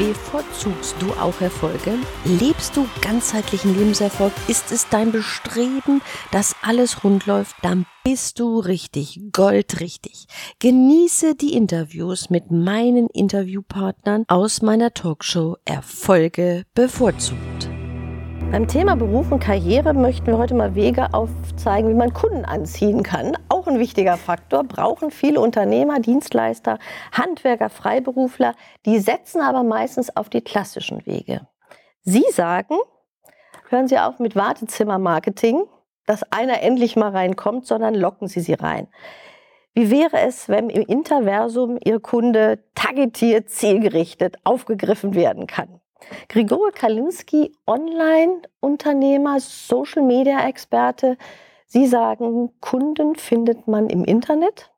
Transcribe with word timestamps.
Bevorzugst 0.00 0.96
du 0.98 1.12
auch 1.20 1.42
Erfolge? 1.42 1.92
Lebst 2.24 2.74
du 2.74 2.88
ganzheitlichen 3.02 3.78
Lebenserfolg? 3.78 4.32
Ist 4.48 4.72
es 4.72 4.88
dein 4.88 5.12
Bestreben, 5.12 6.00
dass 6.32 6.56
alles 6.62 7.04
rund 7.04 7.26
läuft? 7.26 7.54
Dann 7.60 7.84
bist 8.02 8.40
du 8.40 8.60
richtig, 8.60 9.20
goldrichtig. 9.30 10.24
Genieße 10.58 11.34
die 11.34 11.52
Interviews 11.52 12.30
mit 12.30 12.50
meinen 12.50 13.08
Interviewpartnern 13.08 14.24
aus 14.28 14.62
meiner 14.62 14.94
Talkshow 14.94 15.58
Erfolge 15.66 16.64
bevorzugt. 16.74 17.69
Beim 18.50 18.66
Thema 18.66 18.96
Beruf 18.96 19.30
und 19.30 19.38
Karriere 19.38 19.94
möchten 19.94 20.26
wir 20.26 20.36
heute 20.36 20.54
mal 20.54 20.74
Wege 20.74 21.14
aufzeigen, 21.14 21.88
wie 21.88 21.94
man 21.94 22.12
Kunden 22.12 22.44
anziehen 22.44 23.04
kann. 23.04 23.38
Auch 23.48 23.68
ein 23.68 23.78
wichtiger 23.78 24.16
Faktor. 24.16 24.64
Brauchen 24.64 25.12
viele 25.12 25.40
Unternehmer, 25.40 26.00
Dienstleister, 26.00 26.80
Handwerker, 27.12 27.70
Freiberufler. 27.70 28.56
Die 28.86 28.98
setzen 28.98 29.40
aber 29.40 29.62
meistens 29.62 30.16
auf 30.16 30.28
die 30.30 30.40
klassischen 30.40 31.06
Wege. 31.06 31.46
Sie 32.02 32.24
sagen, 32.32 32.76
hören 33.68 33.86
Sie 33.86 34.00
auf 34.00 34.18
mit 34.18 34.34
Wartezimmermarketing, 34.34 35.62
dass 36.06 36.24
einer 36.32 36.60
endlich 36.60 36.96
mal 36.96 37.10
reinkommt, 37.10 37.66
sondern 37.66 37.94
locken 37.94 38.26
Sie 38.26 38.40
sie 38.40 38.54
rein. 38.54 38.88
Wie 39.74 39.92
wäre 39.92 40.18
es, 40.22 40.48
wenn 40.48 40.70
im 40.70 40.82
Interversum 40.82 41.78
Ihr 41.84 42.00
Kunde 42.00 42.64
targetiert, 42.74 43.48
zielgerichtet 43.48 44.38
aufgegriffen 44.42 45.14
werden 45.14 45.46
kann? 45.46 45.79
Grigore 46.28 46.72
Kalinski, 46.72 47.52
Online-Unternehmer, 47.66 49.40
Social-Media-Experte. 49.40 51.16
Sie 51.66 51.86
sagen, 51.86 52.50
Kunden 52.60 53.16
findet 53.16 53.68
man 53.68 53.88
im 53.88 54.04
Internet. 54.04 54.70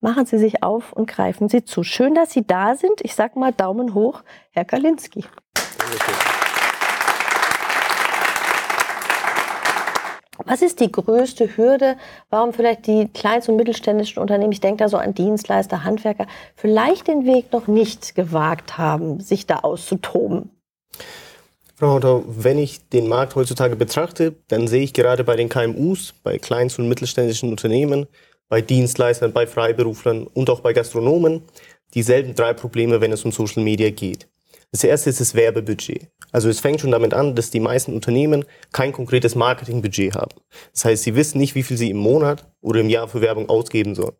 Machen 0.00 0.26
Sie 0.26 0.38
sich 0.38 0.62
auf 0.62 0.92
und 0.92 1.06
greifen 1.06 1.48
Sie 1.48 1.64
zu. 1.64 1.82
Schön, 1.82 2.14
dass 2.14 2.30
Sie 2.30 2.46
da 2.46 2.74
sind. 2.76 3.00
Ich 3.02 3.14
sage 3.14 3.38
mal 3.38 3.52
Daumen 3.52 3.94
hoch, 3.94 4.22
Herr 4.50 4.64
Kalinski. 4.64 5.24
Was 10.46 10.60
ist 10.60 10.80
die 10.80 10.92
größte 10.92 11.56
Hürde, 11.56 11.96
warum 12.28 12.52
vielleicht 12.52 12.86
die 12.86 13.08
kleinsten 13.08 13.52
und 13.52 13.56
mittelständischen 13.56 14.20
Unternehmen, 14.20 14.52
ich 14.52 14.60
denke 14.60 14.84
da 14.84 14.88
so 14.88 14.98
an 14.98 15.14
Dienstleister, 15.14 15.84
Handwerker, 15.84 16.26
vielleicht 16.54 17.08
den 17.08 17.24
Weg 17.24 17.52
noch 17.52 17.66
nicht 17.66 18.14
gewagt 18.14 18.76
haben, 18.76 19.20
sich 19.20 19.46
da 19.46 19.60
auszutoben? 19.60 20.50
Frau 21.76 21.88
Hauter, 21.88 22.22
wenn 22.26 22.58
ich 22.58 22.88
den 22.88 23.08
Markt 23.08 23.34
heutzutage 23.34 23.74
betrachte, 23.74 24.34
dann 24.48 24.68
sehe 24.68 24.82
ich 24.82 24.92
gerade 24.92 25.24
bei 25.24 25.34
den 25.34 25.48
KMUs, 25.48 26.14
bei 26.22 26.38
kleinsten 26.38 26.82
und 26.82 26.88
mittelständischen 26.88 27.50
Unternehmen, 27.50 28.06
bei 28.48 28.60
Dienstleistern, 28.60 29.32
bei 29.32 29.46
Freiberuflern 29.46 30.26
und 30.26 30.50
auch 30.50 30.60
bei 30.60 30.72
Gastronomen 30.72 31.42
dieselben 31.94 32.34
drei 32.34 32.52
Probleme, 32.52 33.00
wenn 33.00 33.12
es 33.12 33.24
um 33.24 33.32
Social 33.32 33.62
Media 33.62 33.90
geht. 33.90 34.28
Das 34.74 34.82
erste 34.82 35.08
ist 35.08 35.20
das 35.20 35.36
Werbebudget. 35.36 36.08
Also 36.32 36.48
es 36.48 36.58
fängt 36.58 36.80
schon 36.80 36.90
damit 36.90 37.14
an, 37.14 37.36
dass 37.36 37.48
die 37.48 37.60
meisten 37.60 37.94
Unternehmen 37.94 38.44
kein 38.72 38.90
konkretes 38.90 39.36
Marketingbudget 39.36 40.16
haben. 40.16 40.34
Das 40.72 40.84
heißt, 40.84 41.04
sie 41.04 41.14
wissen 41.14 41.38
nicht, 41.38 41.54
wie 41.54 41.62
viel 41.62 41.76
sie 41.76 41.90
im 41.90 41.98
Monat 41.98 42.44
oder 42.60 42.80
im 42.80 42.88
Jahr 42.88 43.06
für 43.06 43.20
Werbung 43.20 43.48
ausgeben 43.48 43.94
sollen. 43.94 44.16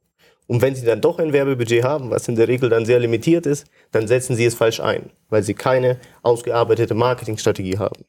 Und 0.46 0.62
wenn 0.62 0.76
Sie 0.76 0.86
dann 0.86 1.00
doch 1.00 1.18
ein 1.18 1.32
Werbebudget 1.32 1.82
haben, 1.82 2.10
was 2.10 2.28
in 2.28 2.36
der 2.36 2.46
Regel 2.46 2.68
dann 2.68 2.86
sehr 2.86 3.00
limitiert 3.00 3.46
ist, 3.46 3.66
dann 3.90 4.06
setzen 4.06 4.36
Sie 4.36 4.44
es 4.44 4.54
falsch 4.54 4.78
ein, 4.78 5.10
weil 5.28 5.42
Sie 5.42 5.54
keine 5.54 5.98
ausgearbeitete 6.22 6.94
Marketingstrategie 6.94 7.78
haben. 7.78 8.04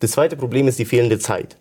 Das 0.00 0.10
zweite 0.10 0.36
Problem 0.36 0.68
ist 0.68 0.78
die 0.78 0.84
fehlende 0.84 1.18
Zeit. 1.18 1.56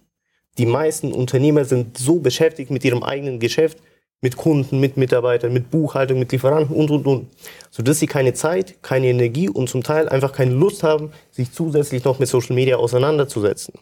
Die 0.57 0.65
meisten 0.65 1.13
Unternehmer 1.13 1.63
sind 1.63 1.97
so 1.97 2.19
beschäftigt 2.19 2.69
mit 2.69 2.83
ihrem 2.83 3.01
eigenen 3.01 3.39
Geschäft, 3.39 3.77
mit 4.21 4.37
Kunden, 4.37 4.79
mit 4.79 4.97
Mitarbeitern, 4.97 5.51
mit 5.51 5.71
Buchhaltung, 5.71 6.19
mit 6.19 6.31
Lieferanten 6.31 6.75
und, 6.75 6.91
und, 6.91 7.07
und, 7.07 7.27
sodass 7.71 7.99
sie 7.99 8.05
keine 8.05 8.33
Zeit, 8.33 8.81
keine 8.83 9.07
Energie 9.07 9.49
und 9.49 9.67
zum 9.67 9.81
Teil 9.81 10.07
einfach 10.07 10.31
keine 10.31 10.53
Lust 10.53 10.83
haben, 10.83 11.11
sich 11.31 11.51
zusätzlich 11.51 12.03
noch 12.03 12.19
mit 12.19 12.29
Social 12.29 12.55
Media 12.55 12.77
auseinanderzusetzen. 12.77 13.73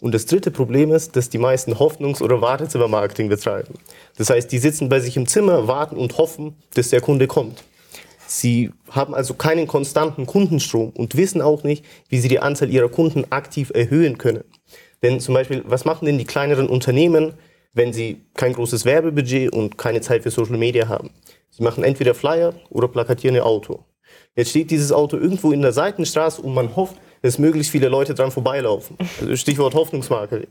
Und 0.00 0.12
das 0.12 0.26
dritte 0.26 0.50
Problem 0.50 0.92
ist, 0.92 1.14
dass 1.14 1.28
die 1.28 1.38
meisten 1.38 1.74
Hoffnungs- 1.74 2.22
oder 2.22 2.40
Wartezimmermarketing 2.40 3.28
betreiben. 3.28 3.74
Das 4.16 4.30
heißt, 4.30 4.50
die 4.50 4.58
sitzen 4.58 4.88
bei 4.88 4.98
sich 4.98 5.16
im 5.16 5.26
Zimmer, 5.26 5.68
warten 5.68 5.96
und 5.96 6.18
hoffen, 6.18 6.56
dass 6.74 6.88
der 6.88 7.00
Kunde 7.00 7.26
kommt. 7.26 7.62
Sie 8.26 8.70
haben 8.90 9.14
also 9.14 9.34
keinen 9.34 9.66
konstanten 9.66 10.24
Kundenstrom 10.24 10.90
und 10.90 11.16
wissen 11.16 11.42
auch 11.42 11.64
nicht, 11.64 11.84
wie 12.08 12.18
sie 12.18 12.28
die 12.28 12.38
Anzahl 12.40 12.70
ihrer 12.70 12.88
Kunden 12.88 13.24
aktiv 13.30 13.70
erhöhen 13.74 14.18
können. 14.18 14.44
Denn 15.02 15.20
zum 15.20 15.34
Beispiel, 15.34 15.62
was 15.66 15.84
machen 15.84 16.06
denn 16.06 16.18
die 16.18 16.24
kleineren 16.24 16.68
Unternehmen, 16.68 17.34
wenn 17.72 17.92
sie 17.92 18.22
kein 18.34 18.52
großes 18.52 18.84
Werbebudget 18.84 19.52
und 19.52 19.78
keine 19.78 20.00
Zeit 20.00 20.22
für 20.22 20.30
Social 20.30 20.58
Media 20.58 20.88
haben? 20.88 21.10
Sie 21.50 21.62
machen 21.62 21.84
entweder 21.84 22.14
Flyer 22.14 22.54
oder 22.70 22.88
plakatieren 22.88 23.34
ihr 23.34 23.46
Auto. 23.46 23.84
Jetzt 24.34 24.50
steht 24.50 24.70
dieses 24.70 24.92
Auto 24.92 25.16
irgendwo 25.16 25.52
in 25.52 25.62
der 25.62 25.72
Seitenstraße 25.72 26.40
und 26.42 26.54
man 26.54 26.74
hofft, 26.76 26.96
dass 27.22 27.38
möglichst 27.38 27.72
viele 27.72 27.88
Leute 27.88 28.14
dran 28.14 28.30
vorbeilaufen. 28.30 28.96
Also 29.20 29.36
Stichwort 29.36 29.74
Hoffnungsmarketing. 29.74 30.48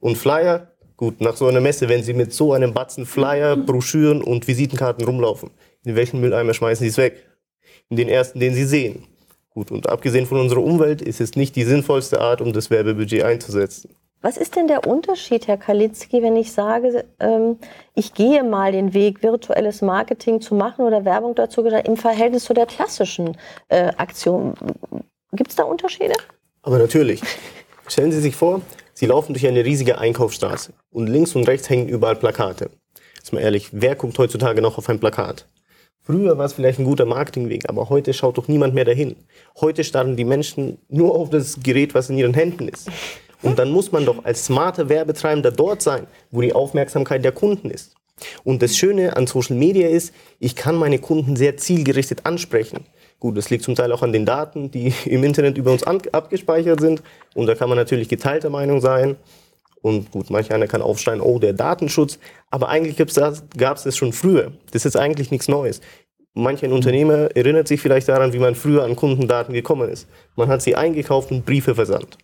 Und 0.00 0.16
Flyer, 0.16 0.72
gut, 0.96 1.20
nach 1.20 1.36
so 1.36 1.46
einer 1.46 1.60
Messe, 1.60 1.88
wenn 1.88 2.02
Sie 2.02 2.14
mit 2.14 2.32
so 2.32 2.52
einem 2.52 2.72
Batzen 2.72 3.06
Flyer, 3.06 3.56
Broschüren 3.56 4.22
und 4.22 4.46
Visitenkarten 4.46 5.04
rumlaufen, 5.04 5.50
in 5.84 5.96
welchen 5.96 6.20
Mülleimer 6.20 6.54
schmeißen 6.54 6.84
Sie 6.84 6.90
es 6.90 6.96
weg? 6.96 7.24
In 7.88 7.96
den 7.96 8.08
ersten, 8.08 8.40
den 8.40 8.54
Sie 8.54 8.64
sehen. 8.64 9.04
Gut, 9.50 9.70
und 9.70 9.88
abgesehen 9.88 10.26
von 10.26 10.40
unserer 10.40 10.62
Umwelt 10.62 11.00
ist 11.00 11.20
es 11.20 11.34
nicht 11.34 11.56
die 11.56 11.64
sinnvollste 11.64 12.20
Art, 12.20 12.40
um 12.40 12.52
das 12.52 12.70
Werbebudget 12.70 13.22
einzusetzen. 13.22 13.90
Was 14.22 14.36
ist 14.36 14.56
denn 14.56 14.66
der 14.66 14.86
Unterschied, 14.86 15.46
Herr 15.46 15.56
Kalitzki, 15.56 16.22
wenn 16.22 16.36
ich 16.36 16.52
sage, 16.52 17.04
ähm, 17.20 17.58
ich 17.94 18.14
gehe 18.14 18.42
mal 18.42 18.72
den 18.72 18.94
Weg, 18.94 19.22
virtuelles 19.22 19.82
Marketing 19.82 20.40
zu 20.40 20.54
machen 20.54 20.84
oder 20.84 21.04
Werbung 21.04 21.34
dazu 21.34 21.64
im 21.64 21.96
Verhältnis 21.96 22.44
zu 22.44 22.54
der 22.54 22.66
klassischen 22.66 23.36
äh, 23.68 23.92
Aktion? 23.96 24.54
Gibt 25.32 25.50
es 25.50 25.56
da 25.56 25.64
Unterschiede? 25.64 26.14
Aber 26.62 26.78
natürlich. 26.78 27.20
Stellen 27.86 28.10
Sie 28.10 28.20
sich 28.20 28.34
vor, 28.34 28.62
Sie 28.94 29.06
laufen 29.06 29.34
durch 29.34 29.46
eine 29.46 29.64
riesige 29.64 29.98
Einkaufsstraße 29.98 30.72
und 30.90 31.06
links 31.06 31.36
und 31.36 31.46
rechts 31.46 31.68
hängen 31.68 31.88
überall 31.88 32.16
Plakate. 32.16 32.70
Jetzt 33.16 33.32
mal 33.32 33.40
ehrlich, 33.40 33.68
wer 33.72 33.94
guckt 33.94 34.18
heutzutage 34.18 34.62
noch 34.62 34.78
auf 34.78 34.88
ein 34.88 34.98
Plakat? 34.98 35.46
Früher 36.00 36.38
war 36.38 36.46
es 36.46 36.54
vielleicht 36.54 36.78
ein 36.78 36.84
guter 36.84 37.04
Marketingweg, 37.04 37.68
aber 37.68 37.88
heute 37.88 38.14
schaut 38.14 38.38
doch 38.38 38.48
niemand 38.48 38.74
mehr 38.74 38.84
dahin. 38.84 39.16
Heute 39.60 39.84
starren 39.84 40.16
die 40.16 40.24
Menschen 40.24 40.78
nur 40.88 41.14
auf 41.14 41.30
das 41.30 41.60
Gerät, 41.62 41.94
was 41.94 42.08
in 42.08 42.16
ihren 42.16 42.34
Händen 42.34 42.68
ist. 42.68 42.88
Und 43.42 43.58
dann 43.58 43.70
muss 43.70 43.92
man 43.92 44.04
doch 44.04 44.24
als 44.24 44.46
smarter 44.46 44.88
Werbetreibender 44.88 45.50
dort 45.50 45.82
sein, 45.82 46.06
wo 46.30 46.40
die 46.40 46.52
Aufmerksamkeit 46.52 47.24
der 47.24 47.32
Kunden 47.32 47.70
ist. 47.70 47.94
Und 48.44 48.62
das 48.62 48.76
Schöne 48.76 49.16
an 49.16 49.26
Social 49.26 49.56
Media 49.56 49.88
ist, 49.88 50.14
ich 50.38 50.56
kann 50.56 50.76
meine 50.76 50.98
Kunden 50.98 51.36
sehr 51.36 51.56
zielgerichtet 51.56 52.24
ansprechen. 52.24 52.86
Gut, 53.18 53.36
das 53.36 53.50
liegt 53.50 53.64
zum 53.64 53.74
Teil 53.74 53.92
auch 53.92 54.02
an 54.02 54.12
den 54.12 54.26
Daten, 54.26 54.70
die 54.70 54.92
im 55.04 55.24
Internet 55.24 55.58
über 55.58 55.72
uns 55.72 55.82
abgespeichert 55.84 56.80
sind. 56.80 57.02
Und 57.34 57.46
da 57.46 57.54
kann 57.54 57.68
man 57.68 57.78
natürlich 57.78 58.08
geteilter 58.08 58.50
Meinung 58.50 58.80
sein. 58.80 59.16
Und 59.82 60.10
gut, 60.10 60.30
manch 60.30 60.52
einer 60.52 60.66
kann 60.66 60.82
aufschreien, 60.82 61.20
oh, 61.20 61.38
der 61.38 61.52
Datenschutz. 61.52 62.18
Aber 62.50 62.68
eigentlich 62.68 62.96
gab 62.96 63.76
es 63.76 63.82
das 63.84 63.96
schon 63.96 64.12
früher. 64.12 64.52
Das 64.72 64.84
ist 64.84 64.96
eigentlich 64.96 65.30
nichts 65.30 65.48
Neues. 65.48 65.80
Manch 66.34 66.62
ein 66.64 66.72
Unternehmer 66.72 67.34
erinnert 67.34 67.68
sich 67.68 67.80
vielleicht 67.80 68.08
daran, 68.08 68.32
wie 68.32 68.38
man 68.38 68.54
früher 68.54 68.84
an 68.84 68.96
Kundendaten 68.96 69.54
gekommen 69.54 69.88
ist. 69.88 70.06
Man 70.34 70.48
hat 70.48 70.60
sie 70.60 70.74
eingekauft 70.74 71.30
und 71.30 71.46
Briefe 71.46 71.74
versandt. 71.74 72.18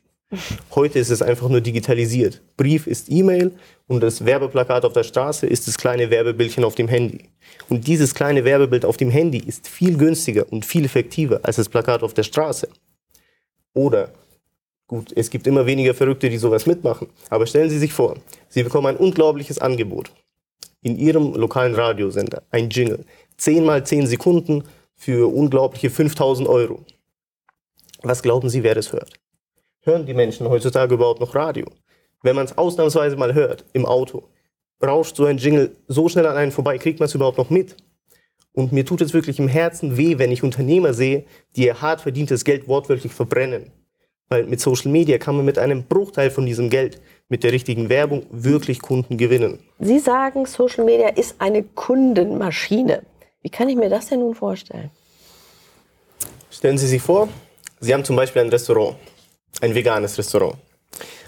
Heute 0.74 0.98
ist 0.98 1.10
es 1.10 1.21
einfach 1.21 1.48
nur 1.48 1.60
digitalisiert. 1.60 2.41
Brief 2.57 2.86
ist 2.86 3.10
E-Mail 3.10 3.53
und 3.86 4.01
das 4.03 4.24
Werbeplakat 4.24 4.84
auf 4.84 4.95
der 4.95 5.03
Straße 5.03 5.47
ist 5.47 5.68
das 5.68 5.77
kleine 5.77 6.10
Werbebildchen 6.10 6.65
auf 6.65 6.74
dem 6.74 6.89
Handy. 6.89 7.28
Und 7.68 7.86
dieses 7.86 8.15
kleine 8.15 8.45
Werbebild 8.45 8.84
auf 8.84 8.97
dem 8.97 9.10
Handy 9.10 9.39
ist 9.39 9.68
viel 9.68 9.97
günstiger 9.97 10.51
und 10.51 10.65
viel 10.65 10.84
effektiver 10.84 11.41
als 11.42 11.57
das 11.57 11.68
Plakat 11.68 12.03
auf 12.03 12.15
der 12.15 12.22
Straße. 12.22 12.68
Oder, 13.74 14.10
gut, 14.86 15.12
es 15.15 15.28
gibt 15.28 15.47
immer 15.47 15.66
weniger 15.66 15.95
Verrückte, 15.95 16.30
die 16.30 16.39
sowas 16.39 16.66
mitmachen. 16.66 17.09
Aber 17.28 17.47
stellen 17.47 17.71
Sie 17.71 17.78
sich 17.78 17.92
vor, 17.92 18.16
Sie 18.48 18.62
bekommen 18.62 18.86
ein 18.86 18.97
unglaubliches 18.97 19.59
Angebot 19.59 20.10
in 20.80 20.98
Ihrem 20.98 21.34
lokalen 21.34 21.74
Radiosender, 21.74 22.42
ein 22.51 22.71
Jingle. 22.71 23.04
10 23.36 23.65
mal 23.65 23.84
10 23.84 24.07
Sekunden 24.07 24.65
für 24.95 25.33
unglaubliche 25.33 25.91
5000 25.91 26.48
Euro. 26.48 26.84
Was 28.03 28.22
glauben 28.22 28.48
Sie, 28.48 28.62
wer 28.62 28.74
das 28.74 28.92
hört? 28.92 29.22
Hören 29.83 30.07
die 30.07 30.15
Menschen 30.15 30.49
heutzutage 30.49 30.95
überhaupt 30.95 31.21
noch 31.21 31.34
Radio? 31.34 31.67
Wenn 32.23 32.37
man 32.37 32.45
es 32.45 32.57
ausnahmsweise 32.57 33.17
mal 33.17 33.34
hört, 33.34 33.65
im 33.73 33.84
Auto, 33.84 34.29
rauscht 34.83 35.17
so 35.17 35.25
ein 35.25 35.39
Jingle 35.39 35.77
so 35.89 36.09
schnell 36.09 36.27
an 36.27 36.37
einen 36.37 36.53
vorbei, 36.53 36.79
kriegt 36.79 37.01
man 37.01 37.07
es 37.07 37.15
überhaupt 37.15 37.39
noch 37.39 37.51
mit? 37.51 37.77
Und 38.53 38.73
mir 38.73 38.84
tut 38.84 39.01
es 39.01 39.15
wirklich 39.15 39.39
im 39.39 39.49
Herzen 39.49 39.97
weh, 39.97 40.19
wenn 40.19 40.31
ich 40.31 40.43
Unternehmer 40.43 40.93
sehe, 40.93 41.25
die 41.57 41.67
ihr 41.67 41.81
hart 41.81 42.01
verdientes 42.01 42.45
Geld 42.45 42.69
wortwörtlich 42.69 43.13
verbrennen. 43.13 43.73
Weil 44.29 44.45
mit 44.45 44.61
Social 44.61 44.91
Media 44.91 45.19
kann 45.19 45.37
man 45.37 45.45
mit 45.45 45.59
einem 45.59 45.84
Bruchteil 45.84 46.31
von 46.31 46.47
diesem 46.47 46.71
Geld, 46.71 47.01
mit 47.29 47.45
der 47.45 47.53
richtigen 47.53 47.89
Werbung, 47.89 48.27
wirklich 48.31 48.81
Kunden 48.81 49.17
gewinnen. 49.17 49.61
Sie 49.79 49.99
sagen, 49.99 50.47
Social 50.47 50.84
Media 50.84 51.09
ist 51.09 51.37
eine 51.39 51.63
Kundenmaschine. 51.63 53.03
Wie 53.43 53.51
kann 53.51 53.69
ich 53.69 53.77
mir 53.77 53.89
das 53.89 54.07
denn 54.07 54.21
nun 54.21 54.34
vorstellen? 54.34 54.91
Stellen 56.51 56.79
Sie 56.79 56.87
sich 56.87 57.03
vor, 57.03 57.29
Sie 57.81 57.93
haben 57.93 58.05
zum 58.05 58.17
Beispiel 58.17 58.43
ein 58.43 58.49
Restaurant, 58.49 58.97
ein 59.60 59.75
veganes 59.75 60.19
Restaurant. 60.19 60.57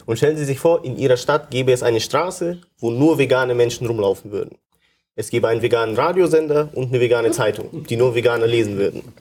Und 0.07 0.17
stellen 0.17 0.37
Sie 0.37 0.45
sich 0.45 0.59
vor, 0.59 0.85
in 0.85 0.97
Ihrer 0.97 1.17
Stadt 1.17 1.51
gäbe 1.51 1.73
es 1.73 1.83
eine 1.83 2.01
Straße, 2.01 2.61
wo 2.79 2.91
nur 2.91 3.19
vegane 3.19 3.55
Menschen 3.55 3.87
rumlaufen 3.87 4.31
würden. 4.31 4.59
Es 5.17 5.31
gäbe 5.31 5.49
einen 5.49 5.63
veganen 5.63 5.95
Radiosender 5.95 6.71
und 6.75 6.89
eine 6.89 7.01
vegane 7.01 7.31
Zeitung, 7.31 7.85
die 7.85 7.97
nur 7.97 8.15
Veganer 8.15 8.47
lesen 8.47 8.77
würden. 8.77 9.15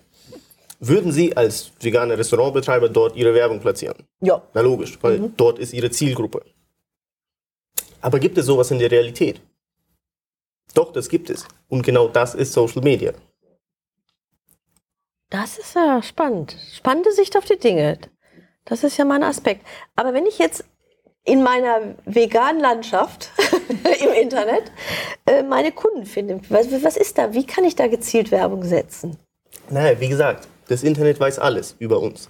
Würden 0.79 1.11
Sie 1.11 1.37
als 1.37 1.71
veganer 1.79 2.17
Restaurantbetreiber 2.17 2.89
dort 2.89 3.15
Ihre 3.15 3.33
Werbung 3.33 3.59
platzieren? 3.59 4.03
Ja. 4.19 4.41
Na 4.53 4.61
logisch, 4.61 4.97
weil 5.01 5.19
mhm. 5.19 5.33
dort 5.37 5.59
ist 5.59 5.71
Ihre 5.71 5.91
Zielgruppe. 5.91 6.43
Aber 8.01 8.19
gibt 8.19 8.37
es 8.37 8.47
sowas 8.47 8.69
in 8.71 8.79
der 8.79 8.91
Realität? 8.91 9.39
Doch, 10.73 10.91
das 10.91 11.07
gibt 11.07 11.29
es. 11.29 11.45
Und 11.69 11.83
genau 11.83 12.07
das 12.07 12.35
ist 12.35 12.51
Social 12.51 12.81
Media. 12.81 13.13
Das 15.29 15.57
ist 15.57 15.75
ja 15.75 16.01
spannend. 16.03 16.57
Spannende 16.75 17.11
Sicht 17.13 17.37
auf 17.37 17.45
die 17.45 17.57
Dinge. 17.57 17.99
Das 18.65 18.83
ist 18.83 18.97
ja 18.97 19.05
mein 19.05 19.23
Aspekt. 19.23 19.65
Aber 19.95 20.13
wenn 20.13 20.25
ich 20.25 20.39
jetzt 20.39 20.63
in 21.25 21.43
meiner 21.43 21.95
veganen 22.05 22.61
Landschaft 22.61 23.31
im 24.03 24.11
Internet 24.11 24.71
äh, 25.25 25.43
meine 25.43 25.71
Kunden 25.71 26.05
finde, 26.05 26.41
was, 26.49 26.67
was 26.83 26.97
ist 26.97 27.17
da? 27.17 27.33
Wie 27.33 27.45
kann 27.45 27.63
ich 27.63 27.75
da 27.75 27.87
gezielt 27.87 28.31
Werbung 28.31 28.63
setzen? 28.63 29.17
Naja, 29.69 29.99
wie 29.99 30.09
gesagt, 30.09 30.47
das 30.67 30.83
Internet 30.83 31.19
weiß 31.19 31.39
alles 31.39 31.75
über 31.79 31.99
uns. 31.99 32.29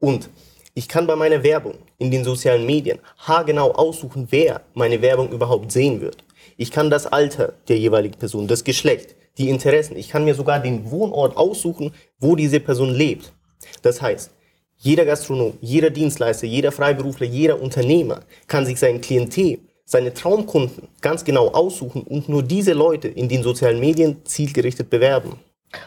Und 0.00 0.28
ich 0.74 0.88
kann 0.88 1.06
bei 1.06 1.16
meiner 1.16 1.42
Werbung 1.42 1.74
in 1.98 2.10
den 2.10 2.24
sozialen 2.24 2.66
Medien 2.66 2.98
haargenau 3.18 3.72
aussuchen, 3.72 4.28
wer 4.30 4.62
meine 4.74 5.02
Werbung 5.02 5.30
überhaupt 5.30 5.70
sehen 5.70 6.00
wird. 6.00 6.24
Ich 6.56 6.70
kann 6.70 6.90
das 6.90 7.06
Alter 7.06 7.54
der 7.68 7.78
jeweiligen 7.78 8.18
Person, 8.18 8.48
das 8.48 8.64
Geschlecht, 8.64 9.14
die 9.38 9.48
Interessen, 9.48 9.96
ich 9.96 10.08
kann 10.08 10.24
mir 10.24 10.34
sogar 10.34 10.60
den 10.60 10.90
Wohnort 10.90 11.36
aussuchen, 11.36 11.94
wo 12.18 12.36
diese 12.36 12.60
Person 12.60 12.90
lebt. 12.90 13.32
Das 13.82 14.02
heißt, 14.02 14.30
jeder 14.82 15.04
Gastronom, 15.04 15.52
jeder 15.60 15.90
Dienstleister, 15.90 16.46
jeder 16.48 16.72
Freiberufler, 16.72 17.26
jeder 17.26 17.62
Unternehmer 17.62 18.22
kann 18.48 18.66
sich 18.66 18.80
sein 18.80 19.00
Klientel, 19.00 19.60
seine 19.84 20.12
Traumkunden 20.12 20.88
ganz 21.00 21.24
genau 21.24 21.50
aussuchen 21.52 22.02
und 22.02 22.28
nur 22.28 22.42
diese 22.42 22.72
Leute 22.72 23.06
in 23.06 23.28
den 23.28 23.44
sozialen 23.44 23.78
Medien 23.78 24.24
zielgerichtet 24.24 24.90
bewerben. 24.90 25.38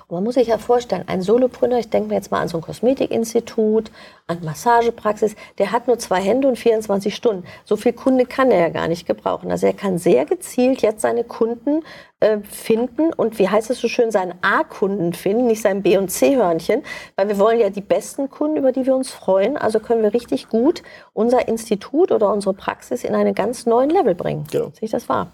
Und 0.08 0.16
man 0.16 0.24
muss 0.24 0.36
sich 0.36 0.48
ja 0.48 0.58
vorstellen, 0.58 1.04
ein 1.08 1.22
Solopreneur, 1.22 1.80
ich 1.80 1.90
denke 1.90 2.10
mir 2.10 2.16
jetzt 2.16 2.32
mal 2.32 2.42
an 2.42 2.48
so 2.48 2.58
ein 2.58 2.62
Kosmetikinstitut, 2.62 3.92
an 4.28 4.44
Massagepraxis, 4.44 5.36
der 5.58 5.72
hat 5.72 5.88
nur 5.88 6.00
zwei 6.00 6.22
Hände 6.22 6.48
und 6.48 6.58
24 6.58 7.16
Stunden. 7.16 7.44
So 7.64 7.76
viel 7.76 7.94
Kunde 7.94 8.26
kann 8.26 8.52
er 8.52 8.60
ja 8.60 8.70
gar 8.70 8.88
nicht 8.88 9.06
gebrauchen. 9.06 9.52
Also 9.52 9.68
er 9.68 9.74
kann 9.74 9.98
sehr 9.98 10.26
gezielt 10.26 10.82
jetzt 10.82 11.02
seine 11.02 11.24
Kunden 11.24 11.84
äh, 12.20 12.40
finden 12.40 13.14
und 13.14 13.38
wie 13.40 13.50
heißt 13.50 13.70
es 13.70 13.80
so 13.80 13.88
schön, 13.88 14.10
seinen 14.10 14.34
A-Kunden 14.42 15.14
finden, 15.14 15.48
nicht 15.48 15.62
sein 15.62 15.84
B- 15.84 15.98
und 15.98 16.10
C-Hörnchen, 16.10 16.82
weil 17.16 17.28
wir 17.28 17.38
wollen 17.38 17.60
ja 17.60 17.70
die 17.70 17.82
besten 17.82 18.30
Kunden, 18.30 18.58
über 18.58 18.72
die 18.72 18.86
wir 18.86 18.96
uns 18.96 19.12
freuen. 19.12 19.58
Also 19.58 19.80
können 19.80 20.02
wir 20.02 20.14
richtig 20.14 20.50
gut 20.50 20.82
unser 21.14 21.48
Institut 21.48 22.12
oder 22.12 22.34
unsere 22.34 22.54
Praxis 22.54 23.04
in 23.04 23.14
einen 23.14 23.36
ganz 23.36 23.66
neuen 23.66 23.90
Level 23.90 24.16
bringen. 24.16 24.46
Genau. 24.52 24.66
Sehe 24.68 24.84
ich 24.84 24.92
das 24.92 25.08
wahr? 25.10 25.32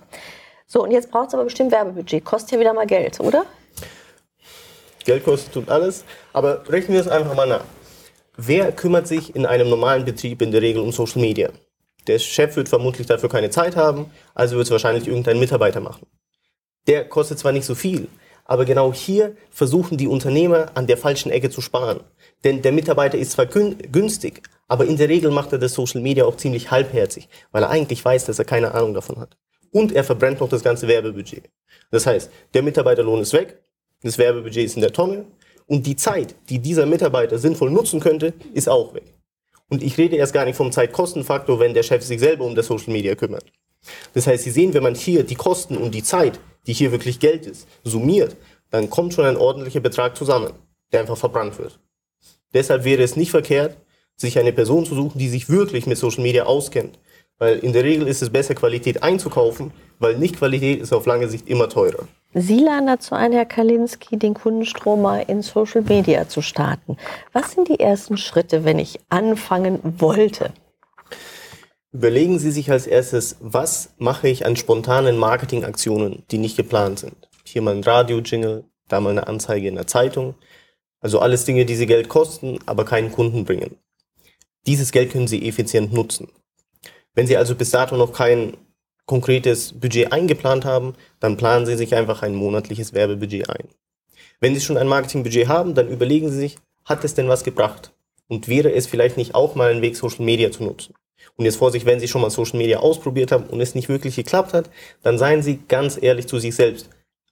So, 0.68 0.84
und 0.84 0.92
jetzt 0.92 1.12
braucht 1.12 1.30
es 1.30 1.34
aber 1.34 1.44
bestimmt 1.44 1.72
Werbebudget. 1.72 2.26
Kostet 2.26 2.54
ja 2.54 2.60
wieder 2.60 2.74
mal 2.74 2.88
Geld, 2.88 3.20
oder? 3.20 3.46
Geld 5.06 5.24
kostet 5.24 5.56
und 5.58 5.70
alles. 5.70 6.06
Aber 6.34 6.68
rechnen 6.70 6.94
wir 6.94 7.02
es 7.02 7.08
einfach 7.08 7.36
mal 7.36 7.48
nach. 7.48 7.64
Wer 8.38 8.72
kümmert 8.72 9.08
sich 9.08 9.36
in 9.36 9.46
einem 9.46 9.70
normalen 9.70 10.06
Betrieb 10.06 10.42
in 10.42 10.52
der 10.52 10.62
Regel 10.62 10.82
um 10.82 10.92
Social 10.92 11.22
Media? 11.22 11.50
Der 12.08 12.18
Chef 12.18 12.56
wird 12.56 12.70
vermutlich 12.70 13.06
dafür 13.06 13.30
keine 13.30 13.50
Zeit 13.50 13.76
haben, 13.76 14.12
also 14.34 14.56
wird 14.56 14.66
es 14.66 14.72
wahrscheinlich 14.72 15.08
irgendein 15.08 15.40
Mitarbeiter 15.40 15.80
machen. 15.80 16.08
Der 16.88 17.08
kostet 17.08 17.38
zwar 17.38 17.52
nicht 17.52 17.66
so 17.66 17.76
viel, 17.76 18.08
aber 18.46 18.66
genau 18.66 18.92
hier 18.92 19.36
versuchen 19.52 19.98
die 19.98 20.08
Unternehmer 20.08 20.72
an 20.74 20.88
der 20.88 20.98
falschen 20.98 21.32
Ecke 21.32 21.50
zu 21.50 21.62
sparen. 21.62 22.00
Denn 22.44 22.62
der 22.62 22.72
Mitarbeiter 22.72 23.18
ist 23.18 23.34
zwar 23.34 23.46
günstig, 23.46 24.42
aber 24.68 24.86
in 24.86 24.98
der 24.98 25.10
Regel 25.10 25.30
macht 25.30 25.54
er 25.54 25.60
das 25.60 25.74
Social 25.74 26.02
Media 26.02 26.26
auch 26.26 26.38
ziemlich 26.38 26.72
halbherzig, 26.72 27.30
weil 27.52 27.64
er 27.64 27.70
eigentlich 27.70 28.04
weiß, 28.04 28.26
dass 28.26 28.40
er 28.40 28.46
keine 28.46 28.74
Ahnung 28.74 28.94
davon 28.94 29.20
hat. 29.20 29.38
Und 29.72 29.92
er 29.92 30.04
verbrennt 30.04 30.40
noch 30.40 30.50
das 30.50 30.64
ganze 30.64 30.88
Werbebudget. 30.88 31.50
Das 31.92 32.06
heißt, 32.06 32.32
der 32.54 32.64
Mitarbeiterlohn 32.64 33.22
ist 33.22 33.34
weg, 33.34 33.64
das 34.02 34.18
Werbebudget 34.18 34.66
ist 34.66 34.76
in 34.76 34.82
der 34.82 34.94
Tonne 34.94 35.26
und 35.68 35.86
die 35.86 35.96
Zeit, 35.96 36.36
die 36.50 36.60
dieser 36.60 36.86
Mitarbeiter 36.86 37.38
sinnvoll 37.38 37.72
nutzen 37.72 38.00
könnte, 38.00 38.34
ist 38.54 38.70
auch 38.70 38.94
weg. 38.94 39.14
Und 39.70 39.82
ich 39.82 39.98
rede 39.98 40.18
erst 40.18 40.34
gar 40.34 40.46
nicht 40.46 40.58
vom 40.58 40.72
Zeitkostenfaktor, 40.72 41.60
wenn 41.60 41.74
der 41.74 41.84
Chef 41.84 42.04
sich 42.04 42.20
selber 42.20 42.44
um 42.44 42.56
das 42.56 42.68
Social 42.68 42.92
Media 42.92 43.16
kümmert. 43.16 43.46
Das 44.14 44.28
heißt, 44.28 44.44
Sie 44.44 44.52
sehen, 44.52 44.74
wenn 44.74 44.84
man 44.84 44.96
hier 44.96 45.24
die 45.24 45.36
Kosten 45.36 45.78
und 45.78 45.96
die 45.96 46.04
Zeit, 46.04 46.40
die 46.68 46.74
hier 46.74 46.92
wirklich 46.92 47.20
Geld 47.20 47.46
ist, 47.46 47.68
summiert, 47.84 48.36
dann 48.70 48.90
kommt 48.90 49.14
schon 49.14 49.26
ein 49.26 49.38
ordentlicher 49.38 49.80
Betrag 49.80 50.18
zusammen, 50.18 50.54
der 50.92 51.02
einfach 51.02 51.18
verbrannt 51.18 51.58
wird. 51.58 51.80
Deshalb 52.54 52.84
wäre 52.84 53.02
es 53.02 53.16
nicht 53.16 53.32
verkehrt, 53.32 53.78
sich 54.18 54.38
eine 54.38 54.54
Person 54.54 54.86
zu 54.86 54.96
suchen, 54.96 55.18
die 55.18 55.30
sich 55.30 55.50
wirklich 55.50 55.88
mit 55.88 55.98
Social 55.98 56.24
Media 56.24 56.44
auskennt. 56.44 57.00
Weil 57.38 57.60
in 57.60 57.74
der 57.74 57.84
Regel 57.84 58.08
ist 58.08 58.22
es 58.22 58.30
besser, 58.30 58.54
Qualität 58.56 59.02
einzukaufen, 59.02 59.72
weil 60.00 60.18
Nicht-Qualität 60.18 60.82
ist 60.82 60.94
auf 60.94 61.06
lange 61.06 61.28
Sicht 61.28 61.50
immer 61.50 61.70
teurer. 61.70 62.08
Sie 62.34 62.60
laden 62.60 62.88
dazu 62.88 63.14
ein, 63.14 63.34
Herr 63.34 63.46
Kalinski, 63.46 64.18
den 64.18 64.34
Kundenstrom 64.34 65.02
mal 65.02 65.26
in 65.28 65.42
Social 65.42 65.82
Media 65.82 66.30
zu 66.30 66.42
starten. 66.42 66.96
Was 67.34 67.52
sind 67.52 67.68
die 67.68 67.80
ersten 67.80 68.16
Schritte, 68.16 68.64
wenn 68.64 68.80
ich 68.80 69.00
anfangen 69.10 69.80
wollte? 70.00 70.54
Überlegen 71.92 72.40
Sie 72.40 72.52
sich 72.52 72.72
als 72.72 72.88
erstes, 72.88 73.36
was 73.42 73.94
mache 73.98 74.30
ich 74.30 74.46
an 74.46 74.56
spontanen 74.56 75.18
Marketingaktionen, 75.18 76.24
die 76.32 76.38
nicht 76.38 76.56
geplant 76.56 77.00
sind. 77.00 77.30
Hier 77.44 77.62
mal 77.62 77.76
ein 77.76 77.84
Radio-Jingle, 77.84 78.64
da 78.88 79.02
mal 79.02 79.10
eine 79.10 79.28
Anzeige 79.28 79.68
in 79.68 79.76
der 79.76 79.88
Zeitung. 79.88 80.36
Also 81.02 81.20
alles 81.20 81.44
Dinge, 81.44 81.66
die 81.66 81.76
Sie 81.76 81.86
Geld 81.86 82.08
kosten, 82.08 82.60
aber 82.66 82.86
keinen 82.86 83.12
Kunden 83.12 83.44
bringen. 83.44 83.76
Dieses 84.68 84.94
Geld 84.94 85.12
können 85.12 85.28
Sie 85.28 85.46
effizient 85.46 85.92
nutzen. 85.92 86.30
Wenn 87.14 87.28
Sie 87.28 87.36
also 87.36 87.56
bis 87.56 87.72
dato 87.72 87.98
noch 87.98 88.14
kein 88.14 88.56
konkretes 89.12 89.74
Budget 89.74 90.14
eingeplant 90.14 90.64
haben, 90.64 90.96
dann 91.20 91.36
planen 91.36 91.66
Sie 91.66 91.76
sich 91.76 91.94
einfach 91.96 92.22
ein 92.22 92.34
monatliches 92.34 92.94
Werbebudget 92.94 93.50
ein. 93.50 93.68
Wenn 94.40 94.56
Sie 94.56 94.62
schon 94.62 94.78
ein 94.78 94.88
Marketingbudget 94.88 95.50
haben, 95.50 95.76
dann 95.76 95.90
überlegen 95.90 96.30
Sie 96.32 96.38
sich, 96.38 96.56
hat 96.86 97.04
es 97.04 97.14
denn 97.14 97.28
was 97.28 97.44
gebracht? 97.44 97.92
Und 98.30 98.48
wäre 98.48 98.72
es 98.72 98.88
vielleicht 98.88 99.18
nicht 99.18 99.36
auch 99.36 99.54
mal 99.54 99.70
ein 99.70 99.82
Weg, 99.82 99.98
Social 99.98 100.24
Media 100.24 100.50
zu 100.50 100.64
nutzen? 100.64 100.94
Und 101.36 101.44
jetzt 101.44 101.58
Vorsicht, 101.58 101.86
wenn 101.86 102.00
Sie 102.00 102.08
schon 102.08 102.22
mal 102.22 102.30
Social 102.30 102.58
Media 102.58 102.80
ausprobiert 102.80 103.34
haben 103.34 103.48
und 103.48 103.60
es 103.60 103.76
nicht 103.76 103.90
wirklich 103.90 104.16
geklappt 104.16 104.54
hat, 104.54 104.70
dann 105.04 105.18
seien 105.18 105.44
Sie 105.44 105.60
ganz 105.68 106.02
ehrlich 106.02 106.28
zu 106.28 106.40
sich 106.40 106.56
selbst. 106.56 106.90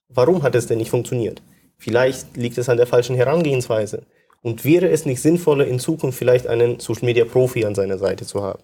Warum 0.09 0.43
hat 0.43 0.55
es 0.55 0.67
denn 0.67 0.79
nicht 0.79 0.91
funktioniert? 0.91 1.41
Vielleicht 1.77 2.35
liegt 2.35 2.57
es 2.57 2.67
an 2.67 2.75
der 2.75 2.87
falschen 2.87 3.15
Herangehensweise. 3.15 4.03
Und 4.41 4.65
wäre 4.65 4.89
es 4.89 5.05
nicht 5.05 5.21
sinnvoller, 5.21 5.65
in 5.65 5.79
Zukunft 5.79 6.19
vielleicht 6.19 6.45
einen 6.45 6.81
Social 6.81 7.05
Media 7.05 7.23
Profi 7.23 7.63
an 7.63 7.73
seiner 7.73 7.97
Seite 7.97 8.25
zu 8.25 8.43
haben? 8.43 8.63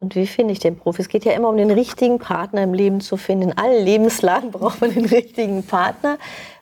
Und 0.00 0.14
wie 0.14 0.26
finde 0.26 0.52
ich 0.52 0.58
den 0.58 0.76
Profi? 0.76 1.02
Es 1.02 1.08
geht 1.08 1.26
ja 1.26 1.32
immer 1.32 1.50
um 1.50 1.58
den 1.58 1.70
richtigen 1.70 2.18
Partner 2.18 2.62
im 2.62 2.72
Leben 2.72 3.02
zu 3.02 3.18
finden. 3.18 3.50
In 3.50 3.58
allen 3.58 3.84
Lebenslagen 3.84 4.50
braucht 4.52 4.80
man 4.80 4.92
den 4.92 5.04
richtigen 5.04 5.62
Partner. 5.62 6.18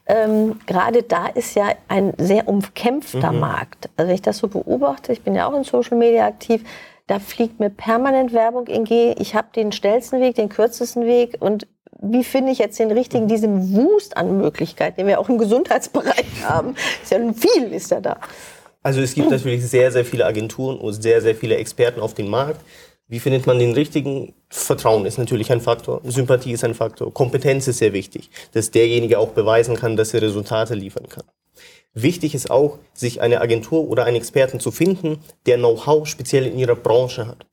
Ähm, 0.07 0.59
gerade 0.67 1.03
da 1.03 1.27
ist 1.29 1.55
ja 1.55 1.69
ein 1.87 2.15
sehr 2.19 2.49
umkämpfter 2.49 3.31
mhm. 3.33 3.41
Markt. 3.41 3.91
Also 3.97 4.09
wenn 4.09 4.15
ich 4.15 4.23
das 4.23 4.39
so 4.39 4.49
beobachte, 4.49 5.13
ich 5.13 5.23
bin 5.23 5.35
ja 5.35 5.49
auch 5.49 5.57
in 5.57 5.65
Social 5.65 5.97
Media 5.97 6.27
aktiv, 6.27 6.65
da 7.07 7.19
fliegt 7.21 7.61
mir 7.61 7.71
permanent 7.71 8.33
Werbung 8.33 8.67
in 8.67 8.85
G. 8.85 9.15
Ich 9.19 9.35
habe 9.35 9.49
den 9.55 9.71
schnellsten 9.71 10.21
Weg, 10.21 10.35
den 10.35 10.49
kürzesten 10.49 11.07
Weg 11.07 11.37
und 11.41 11.67
wie 12.01 12.25
finde 12.25 12.53
ich 12.53 12.59
jetzt 12.59 12.79
den 12.79 12.91
richtigen, 12.91 13.25
mhm. 13.25 13.29
diesen 13.29 13.75
Wust 13.75 14.17
an 14.17 14.39
Möglichkeiten, 14.39 14.97
den 14.99 15.07
wir 15.07 15.21
auch 15.21 15.29
im 15.29 15.39
Gesundheitsbereich 15.39 16.27
haben. 16.45 16.75
Ist 17.03 17.13
ja 17.13 17.19
viel, 17.33 17.73
ist 17.73 17.91
ja 17.91 18.01
da. 18.01 18.19
Also 18.83 19.01
es 19.01 19.15
gibt 19.15 19.31
natürlich 19.31 19.67
sehr, 19.67 19.93
sehr 19.93 20.05
viele 20.05 20.27
Agenturen 20.27 20.79
und 20.79 20.93
sehr, 20.95 21.21
sehr 21.21 21.35
viele 21.35 21.57
Experten 21.57 22.01
auf 22.01 22.15
dem 22.15 22.29
Markt. 22.29 22.61
Wie 23.11 23.21
findet 23.21 23.47
man 23.47 23.59
den 23.59 23.73
richtigen? 23.73 24.35
Vertrauen 24.51 25.07
ist 25.07 25.19
natürlich 25.19 25.51
ein 25.51 25.63
Faktor, 25.63 26.03
Sympathie 26.05 26.53
ist 26.53 26.65
ein 26.65 26.75
Faktor, 26.75 27.13
Kompetenz 27.13 27.67
ist 27.67 27.79
sehr 27.79 27.95
wichtig, 27.95 28.31
dass 28.53 28.71
derjenige 28.71 29.19
auch 29.19 29.31
beweisen 29.31 29.77
kann, 29.77 29.97
dass 29.97 30.13
er 30.13 30.21
Resultate 30.21 30.75
liefern 30.75 31.09
kann. 31.09 31.25
Wichtig 31.95 32.35
ist 32.35 32.51
auch, 32.51 32.79
sich 32.93 33.23
eine 33.23 33.41
Agentur 33.41 33.89
oder 33.89 34.05
einen 34.05 34.17
Experten 34.17 34.61
zu 34.61 34.71
finden, 34.71 35.21
der 35.47 35.57
Know-how 35.57 36.07
speziell 36.07 36.47
in 36.47 36.59
ihrer 36.59 36.77
Branche 36.77 37.27
hat. 37.27 37.47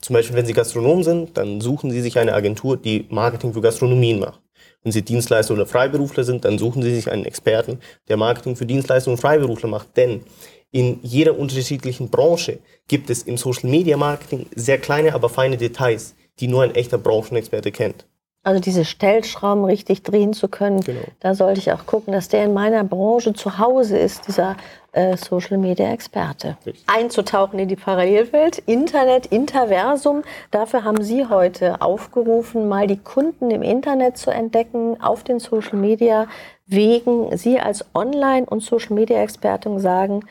Zum 0.00 0.14
Beispiel, 0.14 0.36
wenn 0.36 0.46
Sie 0.46 0.52
Gastronom 0.52 1.02
sind, 1.02 1.36
dann 1.36 1.60
suchen 1.60 1.90
Sie 1.90 2.00
sich 2.00 2.18
eine 2.18 2.32
Agentur, 2.32 2.76
die 2.76 3.06
Marketing 3.10 3.52
für 3.52 3.60
Gastronomien 3.60 4.20
macht. 4.20 4.40
Wenn 4.82 4.92
Sie 4.92 5.02
Dienstleister 5.02 5.54
oder 5.54 5.66
Freiberufler 5.66 6.24
sind, 6.24 6.44
dann 6.44 6.56
suchen 6.56 6.82
Sie 6.82 6.94
sich 6.94 7.10
einen 7.10 7.26
Experten, 7.26 7.80
der 8.08 8.16
Marketing 8.16 8.56
für 8.56 8.64
Dienstleister 8.64 9.10
und 9.10 9.18
Freiberufler 9.18 9.68
macht. 9.68 9.96
Denn 9.96 10.22
in 10.72 11.00
jeder 11.02 11.38
unterschiedlichen 11.38 12.10
Branche 12.10 12.58
gibt 12.88 13.10
es 13.10 13.22
im 13.24 13.36
Social 13.36 13.68
Media 13.70 13.96
Marketing 13.96 14.46
sehr 14.54 14.78
kleine, 14.78 15.14
aber 15.14 15.28
feine 15.28 15.56
Details, 15.56 16.14
die 16.38 16.48
nur 16.48 16.62
ein 16.62 16.74
echter 16.74 16.98
Branchenexperte 16.98 17.72
kennt. 17.72 18.06
Also 18.42 18.58
diese 18.58 18.86
Stellschrauben 18.86 19.66
richtig 19.66 20.02
drehen 20.02 20.32
zu 20.32 20.48
können, 20.48 20.80
Genau. 20.80 21.02
da 21.20 21.34
sollte 21.34 21.60
ich 21.60 21.72
auch 21.72 21.84
gucken, 21.84 22.14
dass 22.14 22.28
der 22.28 22.44
in 22.44 22.54
meiner 22.54 22.84
Branche 22.84 23.34
zu 23.34 23.58
Hause 23.58 23.98
ist, 23.98 24.28
dieser 24.28 24.56
äh, 24.92 25.14
Social 25.18 25.58
Media 25.58 25.92
Experte. 25.92 26.56
Richtig. 26.64 26.82
Einzutauchen 26.86 27.58
in 27.58 27.68
die 27.68 27.76
Parallelwelt, 27.76 28.56
Internet, 28.64 29.26
Interversum. 29.26 30.22
Dafür 30.52 30.84
haben 30.84 31.02
Sie 31.02 31.26
heute 31.26 31.82
aufgerufen, 31.82 32.66
mal 32.66 32.86
die 32.86 32.96
Kunden 32.96 33.50
im 33.50 33.62
Internet 33.62 34.16
zu 34.16 34.30
entdecken, 34.30 34.98
auf 35.02 35.22
den 35.22 35.38
Social 35.38 35.76
Media 35.76 36.26
Wegen. 36.66 37.36
Sie 37.36 37.60
als 37.60 37.84
Online- 37.94 38.46
und 38.46 38.62
Social 38.62 38.94
Media 38.94 39.20
Expertin 39.22 39.78
sagen, 39.80 40.24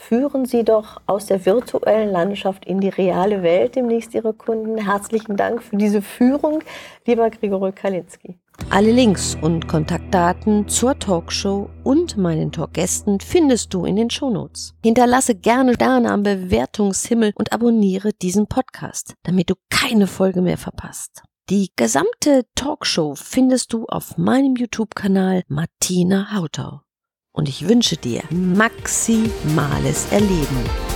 Führen 0.00 0.46
Sie 0.46 0.64
doch 0.64 1.02
aus 1.06 1.26
der 1.26 1.44
virtuellen 1.44 2.10
Landschaft 2.10 2.64
in 2.64 2.80
die 2.80 2.88
reale 2.88 3.42
Welt 3.42 3.74
demnächst 3.74 4.14
Ihre 4.14 4.32
Kunden. 4.32 4.78
Herzlichen 4.78 5.36
Dank 5.36 5.60
für 5.60 5.76
diese 5.76 6.00
Führung, 6.00 6.62
lieber 7.04 7.28
Grigori 7.28 7.72
Kalinski. 7.72 8.38
Alle 8.70 8.92
Links 8.92 9.36
und 9.42 9.66
Kontaktdaten 9.66 10.68
zur 10.68 10.98
Talkshow 10.98 11.68
und 11.82 12.16
meinen 12.16 12.52
Talkgästen 12.52 13.18
findest 13.20 13.74
du 13.74 13.84
in 13.84 13.96
den 13.96 14.08
Shownotes. 14.08 14.72
Hinterlasse 14.82 15.34
gerne 15.34 15.74
Sterne 15.74 16.10
am 16.10 16.22
Bewertungshimmel 16.22 17.32
und 17.34 17.52
abonniere 17.52 18.12
diesen 18.12 18.46
Podcast, 18.46 19.14
damit 19.24 19.50
du 19.50 19.56
keine 19.68 20.06
Folge 20.06 20.40
mehr 20.40 20.58
verpasst. 20.58 21.22
Die 21.50 21.70
gesamte 21.76 22.46
Talkshow 22.54 23.14
findest 23.16 23.72
du 23.72 23.84
auf 23.86 24.16
meinem 24.16 24.54
YouTube-Kanal 24.54 25.42
Martina 25.48 26.34
Hautau 26.34 26.82
und 27.32 27.48
ich 27.48 27.68
wünsche 27.68 27.96
dir 27.96 28.22
maximales 28.30 30.10
Erleben. 30.10 30.87